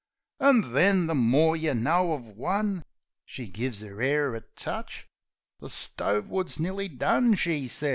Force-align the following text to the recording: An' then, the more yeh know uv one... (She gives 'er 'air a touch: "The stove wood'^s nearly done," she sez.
An' 0.39 0.73
then, 0.73 1.05
the 1.05 1.13
more 1.13 1.55
yeh 1.55 1.73
know 1.73 2.07
uv 2.17 2.33
one... 2.35 2.83
(She 3.23 3.45
gives 3.45 3.83
'er 3.83 4.01
'air 4.01 4.33
a 4.33 4.41
touch: 4.55 5.05
"The 5.59 5.69
stove 5.69 6.25
wood'^s 6.25 6.59
nearly 6.59 6.87
done," 6.87 7.35
she 7.35 7.67
sez. 7.67 7.89